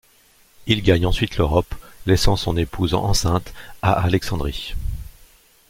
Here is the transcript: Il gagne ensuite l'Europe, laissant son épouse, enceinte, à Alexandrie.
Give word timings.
Il 0.65 0.81
gagne 0.81 1.05
ensuite 1.05 1.37
l'Europe, 1.37 1.75
laissant 2.07 2.35
son 2.35 2.57
épouse, 2.57 2.95
enceinte, 2.95 3.53
à 3.83 3.91
Alexandrie. 3.93 4.73